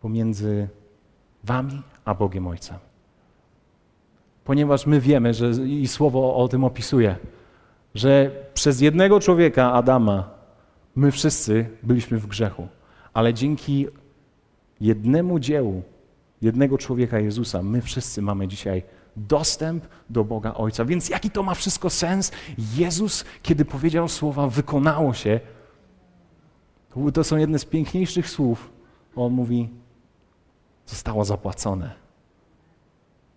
[0.00, 0.68] pomiędzy
[1.44, 2.78] Wami a Bogiem Ojcem.
[4.44, 7.16] Ponieważ my wiemy, że i Słowo o tym opisuje,
[7.94, 10.30] że przez jednego człowieka, Adama,
[10.96, 12.68] my wszyscy byliśmy w grzechu,
[13.12, 13.86] ale dzięki
[14.80, 15.82] jednemu dziełu,
[16.42, 18.82] jednego człowieka Jezusa, my wszyscy mamy dzisiaj
[19.16, 20.84] dostęp do Boga Ojca.
[20.84, 22.32] Więc jaki to ma wszystko sens?
[22.76, 25.40] Jezus, kiedy powiedział słowa, wykonało się.
[27.14, 28.70] To są jedne z piękniejszych słów.
[29.16, 29.68] On mówi,
[30.86, 31.92] zostało zapłacone.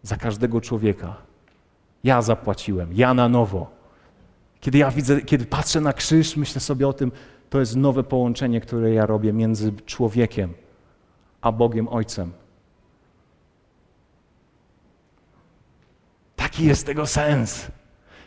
[0.04, 1.16] Za każdego człowieka.
[2.04, 3.72] Ja zapłaciłem, ja na nowo.
[4.60, 7.12] Kiedy ja widzę, kiedy patrzę na krzyż, myślę sobie o tym,
[7.50, 10.54] to jest nowe połączenie, które ja robię między człowiekiem
[11.42, 12.32] a Bogiem Ojcem.
[16.58, 17.68] Taki jest tego sens.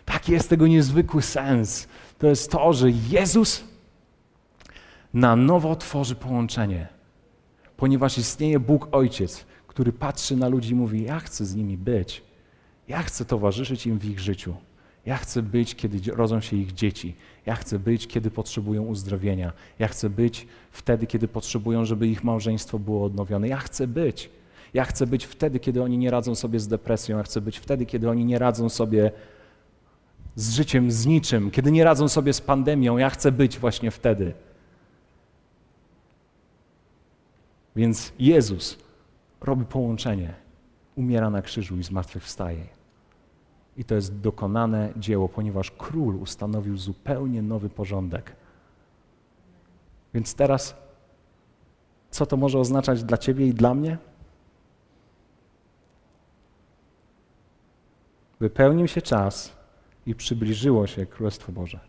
[0.05, 1.89] Taki jest tego niezwykły sens.
[2.19, 3.65] To jest to, że Jezus
[5.15, 6.89] na nowo tworzy połączenie,
[7.77, 12.23] ponieważ istnieje Bóg Ojciec, który patrzy na ludzi i mówi: Ja chcę z nimi być.
[12.89, 14.55] Ja chcę towarzyszyć im w ich życiu.
[15.07, 17.15] Ja chcę być, kiedy rodzą się ich dzieci.
[17.47, 19.53] Ja chcę być, kiedy potrzebują uzdrowienia.
[19.79, 23.49] Ja chcę być wtedy, kiedy potrzebują, żeby ich małżeństwo było odnowione.
[23.49, 24.31] Ja chcę być.
[24.75, 27.17] Ja chcę być wtedy, kiedy oni nie radzą sobie z depresją.
[27.17, 29.13] Ja chcę być wtedy, kiedy oni nie radzą sobie
[30.35, 32.99] z życiem, z niczym, kiedy nie radzą sobie z pandemią.
[32.99, 34.33] Ja chcę być właśnie wtedy.
[37.77, 38.79] Więc Jezus
[39.41, 40.35] robi połączenie,
[40.97, 42.65] umiera na krzyżu i zmartwychwstaje.
[43.77, 48.37] I to jest dokonane dzieło, ponieważ król ustanowił zupełnie nowy porządek.
[50.15, 50.75] Więc teraz,
[52.11, 53.99] co to może oznaczać dla Ciebie i dla mnie?
[58.41, 59.57] Wypełnił się czas
[60.07, 61.81] i przybliżyło się Królestwo Boże.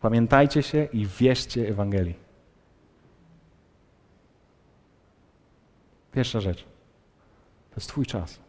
[0.00, 2.14] Pamiętajcie się i wierzcie Ewangelii.
[6.12, 6.62] Pierwsza rzecz.
[7.70, 8.40] To jest Twój czas.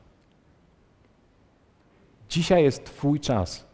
[2.29, 3.67] Dzisiaj jest Twój czas.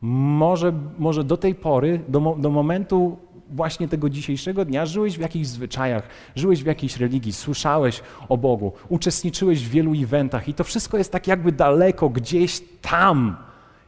[0.00, 3.18] Może, może do tej pory, do, do momentu
[3.50, 8.72] właśnie tego dzisiejszego dnia żyłeś w jakichś zwyczajach, żyłeś w jakiejś religii, słyszałeś o Bogu,
[8.88, 13.36] uczestniczyłeś w wielu eventach i to wszystko jest tak jakby daleko, gdzieś tam.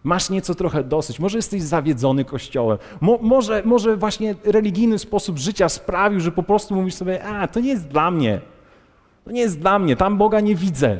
[0.05, 5.69] Masz nieco trochę dosyć, może jesteś zawiedzony Kościołem, Mo, może, może właśnie religijny sposób życia
[5.69, 8.41] sprawił, że po prostu mówisz sobie, a to nie jest dla mnie,
[9.25, 10.99] to nie jest dla mnie, tam Boga nie widzę.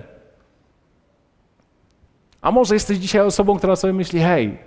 [2.41, 4.59] A może jesteś dzisiaj osobą, która sobie myśli, hej,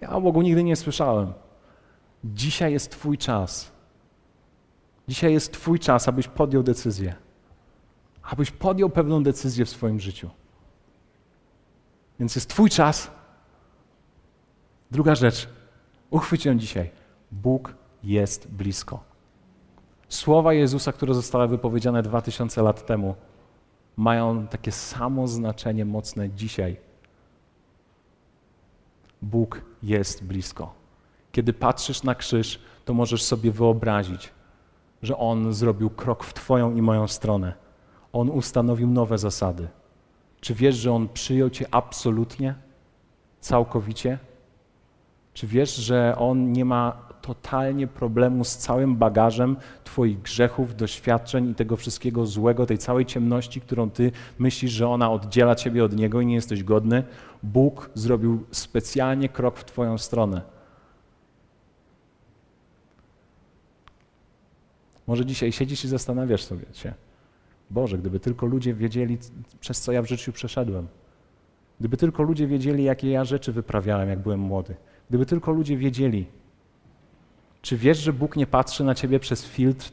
[0.00, 1.32] ja o Bogu nigdy nie słyszałem.
[2.24, 3.72] Dzisiaj jest Twój czas.
[5.08, 7.14] Dzisiaj jest Twój czas, abyś podjął decyzję.
[8.22, 10.30] Abyś podjął pewną decyzję w swoim życiu.
[12.18, 13.10] Więc jest Twój czas.
[14.90, 15.48] Druga rzecz.
[16.10, 16.90] Uchwyć ją dzisiaj.
[17.32, 19.04] Bóg jest blisko.
[20.08, 23.14] Słowa Jezusa, które zostały wypowiedziane dwa tysiące lat temu,
[23.96, 26.76] mają takie samo znaczenie mocne dzisiaj.
[29.22, 30.79] Bóg jest blisko.
[31.32, 34.32] Kiedy patrzysz na krzyż, to możesz sobie wyobrazić,
[35.02, 37.52] że On zrobił krok w Twoją i moją stronę.
[38.12, 39.68] On ustanowił nowe zasady.
[40.40, 42.54] Czy wiesz, że On przyjął Cię absolutnie,
[43.40, 44.18] całkowicie?
[45.34, 51.54] Czy wiesz, że On nie ma totalnie problemu z całym bagażem Twoich grzechów, doświadczeń i
[51.54, 56.20] tego wszystkiego złego, tej całej ciemności, którą Ty myślisz, że ona oddziela Ciebie od Niego
[56.20, 57.04] i nie jesteś godny?
[57.42, 60.59] Bóg zrobił specjalnie krok w Twoją stronę.
[65.06, 66.94] Może dzisiaj siedzisz i zastanawiasz sobie się,
[67.70, 69.18] Boże, gdyby tylko ludzie wiedzieli,
[69.60, 70.88] przez co ja w życiu przeszedłem.
[71.80, 74.76] Gdyby tylko ludzie wiedzieli, jakie ja rzeczy wyprawiałem, jak byłem młody.
[75.08, 76.26] Gdyby tylko ludzie wiedzieli,
[77.62, 79.90] czy wiesz, że Bóg nie patrzy na ciebie przez filtr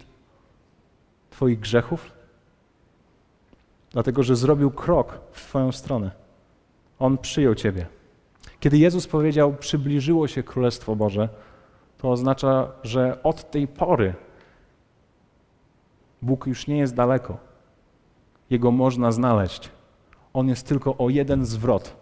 [1.30, 2.12] Twoich grzechów?
[3.92, 6.12] Dlatego, że zrobił krok w Twoją stronę.
[7.00, 7.86] On przyjął Ciebie.
[8.60, 11.30] Kiedy Jezus powiedział, przybliżyło się Królestwo Boże,
[11.98, 14.14] to oznacza, że od tej pory
[16.22, 17.38] Bóg już nie jest daleko.
[18.50, 19.72] Jego można znaleźć.
[20.34, 21.96] On jest tylko o jeden zwrot.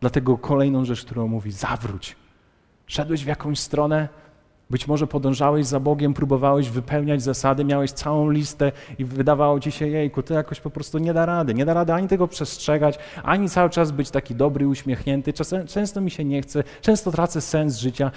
[0.00, 2.16] Dlatego kolejną rzecz, którą mówi, zawróć.
[2.86, 4.08] Szedłeś w jakąś stronę,
[4.70, 9.88] być może podążałeś za Bogiem, próbowałeś wypełniać zasady, miałeś całą listę i wydawało ci się,
[9.88, 11.54] jejku, to jakoś po prostu nie da rady.
[11.54, 15.32] Nie da rady ani tego przestrzegać, ani cały czas być taki dobry, uśmiechnięty.
[15.32, 18.10] Czasem, często mi się nie chce, często tracę sens życia.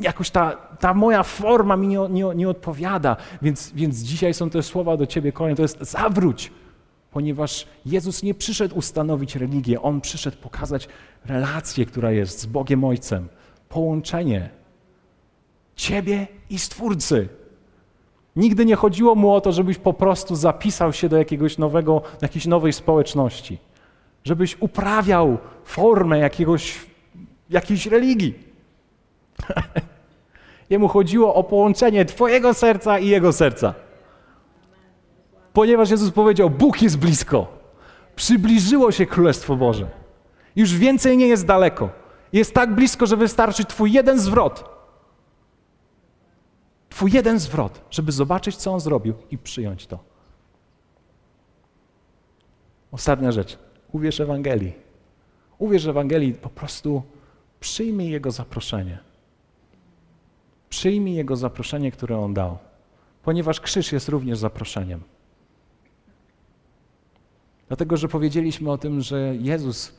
[0.00, 3.16] Jakoś ta, ta moja forma mi nie, nie, nie odpowiada.
[3.42, 5.56] Więc, więc dzisiaj są te słowa do ciebie kolejne.
[5.56, 6.52] To jest zawróć
[7.10, 10.88] ponieważ Jezus nie przyszedł ustanowić religię, On przyszedł pokazać
[11.24, 13.28] relację, która jest z Bogiem Ojcem,
[13.68, 14.50] połączenie
[15.76, 17.28] Ciebie i Stwórcy.
[18.36, 22.46] Nigdy nie chodziło mu o to, żebyś po prostu zapisał się do jakiegoś nowego, jakiejś
[22.46, 23.58] nowej społeczności,
[24.24, 26.86] żebyś uprawiał formę jakiegoś,
[27.50, 28.34] jakiejś religii.
[30.70, 33.74] Jemu chodziło o połączenie Twojego serca i Jego serca.
[35.52, 37.46] Ponieważ Jezus powiedział: Bóg jest blisko,
[38.16, 39.86] przybliżyło się Królestwo Boże.
[40.56, 41.88] Już więcej nie jest daleko.
[42.32, 44.75] Jest tak blisko, że wystarczy Twój jeden zwrot
[46.96, 49.98] Twój jeden zwrot, żeby zobaczyć, co on zrobił i przyjąć to.
[52.92, 53.58] Ostatnia rzecz.
[53.92, 54.72] Uwierz Ewangelii.
[55.58, 57.02] Uwierz Ewangelii, po prostu
[57.60, 58.98] przyjmij Jego zaproszenie.
[60.68, 62.58] Przyjmij Jego zaproszenie, które On dał,
[63.22, 65.00] ponieważ krzyż jest również zaproszeniem.
[67.68, 69.94] Dlatego, że powiedzieliśmy o tym, że Jezus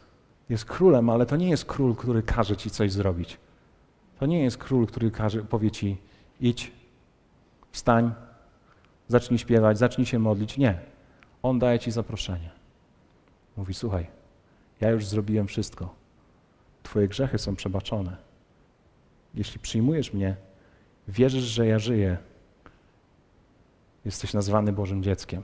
[0.50, 3.38] jest królem, ale to nie jest król, który każe ci coś zrobić.
[4.20, 5.98] To nie jest król, który każe, powie ci
[6.42, 6.77] idź,
[7.72, 8.14] wstań,
[9.08, 10.58] zacznij śpiewać, zacznij się modlić.
[10.58, 10.80] Nie.
[11.44, 12.50] On daje ci zaproszenie.
[13.58, 14.08] Mówi: Słuchaj,
[14.82, 15.96] ja już zrobiłem wszystko.
[16.84, 18.18] Twoje grzechy są przebaczone.
[19.34, 20.36] Jeśli przyjmujesz mnie,
[21.08, 22.18] wierzysz, że ja żyję,
[24.06, 25.44] jesteś nazwany Bożym dzieckiem.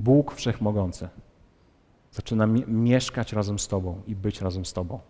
[0.00, 1.08] Bóg Wszechmogący
[2.12, 5.00] zaczyna mieszkać razem z Tobą i być razem z Tobą.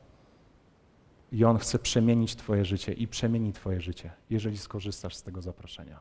[1.33, 6.01] I On chce przemienić Twoje życie i przemieni Twoje życie, jeżeli skorzystasz z tego zaproszenia.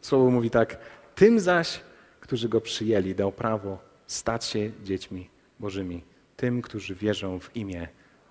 [0.00, 0.78] Słowo mówi tak:
[1.14, 1.80] Tym zaś,
[2.20, 6.04] którzy go przyjęli, dał prawo stać się dziećmi Bożymi,
[6.36, 7.88] tym, którzy wierzą w imię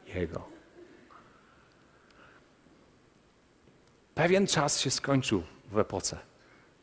[0.08, 0.46] Jego.
[4.16, 6.18] Pewien czas się skończył w epoce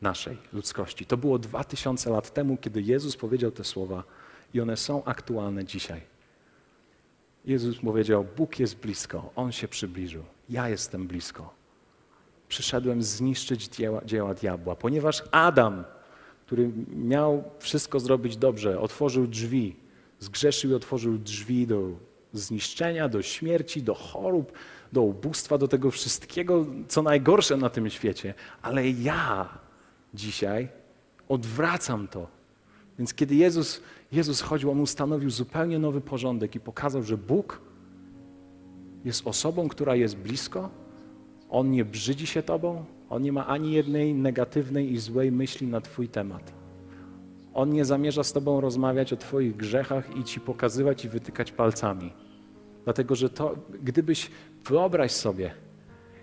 [0.01, 1.05] naszej ludzkości.
[1.05, 4.03] To było dwa tysiące lat temu, kiedy Jezus powiedział te słowa,
[4.53, 6.12] i one są aktualne dzisiaj.
[7.45, 10.23] Jezus powiedział: Bóg jest blisko, On się przybliżył.
[10.49, 11.53] Ja jestem blisko.
[12.47, 15.83] Przyszedłem zniszczyć dzieła, dzieła diabła, ponieważ Adam,
[16.45, 19.75] który miał wszystko zrobić dobrze, otworzył drzwi,
[20.19, 21.89] zgrzeszył i otworzył drzwi do
[22.33, 24.51] zniszczenia, do śmierci, do chorób,
[24.91, 28.33] do ubóstwa, do tego wszystkiego, co najgorsze na tym świecie.
[28.61, 29.49] Ale ja
[30.13, 30.67] dzisiaj
[31.29, 32.27] odwracam to.
[32.99, 33.81] Więc kiedy Jezus
[34.13, 37.61] Jezus chodził, On ustanowił zupełnie nowy porządek i pokazał, że Bóg
[39.05, 40.69] jest osobą, która jest blisko.
[41.49, 45.81] On nie brzydzi się Tobą, On nie ma ani jednej negatywnej i złej myśli na
[45.81, 46.53] Twój temat.
[47.53, 52.13] On nie zamierza z Tobą rozmawiać o Twoich grzechach i Ci pokazywać i wytykać palcami.
[52.83, 54.31] Dlatego, że to, gdybyś,
[54.65, 55.51] wyobraź sobie,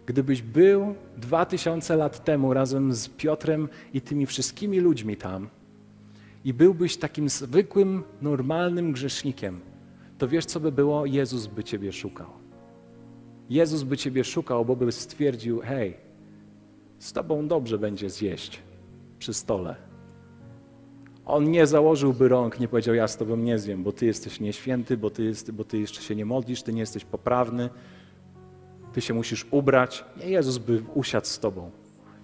[0.07, 5.49] gdybyś był dwa tysiące lat temu razem z Piotrem i tymi wszystkimi ludźmi tam,
[6.45, 9.61] i byłbyś takim zwykłym, normalnym grzesznikiem,
[10.19, 11.07] to wiesz, co by było?
[11.07, 12.27] Jezus by Ciebie szukał.
[13.51, 15.97] Jezus by Ciebie szukał, bo by stwierdził: Hej,
[16.99, 18.61] z Tobą dobrze będzie zjeść
[19.19, 19.77] przy stole.
[21.27, 24.97] On nie założyłby rąk, nie powiedział: Ja z Tobą nie zjem, bo Ty jesteś nieświęty,
[24.97, 27.71] bo ty, jest, bo ty jeszcze się nie modlisz, Ty nie jesteś poprawny,
[28.93, 30.05] Ty się musisz ubrać.
[30.17, 31.71] Nie, Jezus by usiadł z Tobą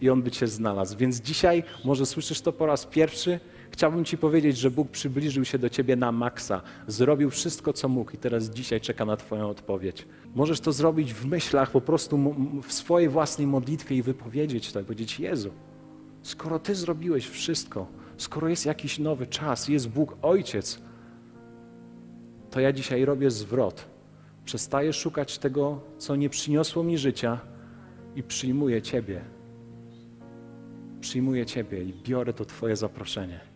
[0.00, 0.96] i On by Cię znalazł.
[0.96, 3.40] Więc dzisiaj, może słyszysz to po raz pierwszy,
[3.76, 8.10] Chciałbym Ci powiedzieć, że Bóg przybliżył się do Ciebie na maksa, zrobił wszystko, co mógł
[8.10, 10.06] i teraz dzisiaj czeka na Twoją odpowiedź.
[10.34, 15.20] Możesz to zrobić w myślach, po prostu w swojej własnej modlitwie i wypowiedzieć to, powiedzieć
[15.20, 15.50] Jezu,
[16.22, 20.80] skoro Ty zrobiłeś wszystko, skoro jest jakiś nowy czas, jest Bóg Ojciec,
[22.50, 23.86] to ja dzisiaj robię zwrot.
[24.44, 27.40] Przestaję szukać tego, co nie przyniosło mi życia,
[28.14, 29.20] i przyjmuję Ciebie.
[31.00, 33.55] Przyjmuję Ciebie i biorę to Twoje zaproszenie.